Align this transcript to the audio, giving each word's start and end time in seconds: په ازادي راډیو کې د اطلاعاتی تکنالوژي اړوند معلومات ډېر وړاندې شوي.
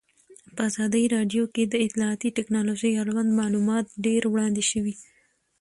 په 0.55 0.61
ازادي 0.69 1.03
راډیو 1.15 1.43
کې 1.53 1.63
د 1.67 1.73
اطلاعاتی 1.85 2.29
تکنالوژي 2.39 2.91
اړوند 3.01 3.29
معلومات 3.39 3.85
ډېر 4.05 4.21
وړاندې 4.27 4.63
شوي. 4.71 4.95